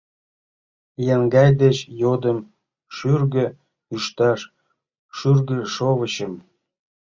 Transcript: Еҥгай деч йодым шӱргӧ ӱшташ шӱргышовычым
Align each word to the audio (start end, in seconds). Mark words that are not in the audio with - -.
Еҥгай 1.13 1.49
деч 1.61 1.77
йодым 2.01 2.37
шӱргӧ 2.95 3.45
ӱшташ 3.95 4.41
шӱргышовычым 5.17 6.33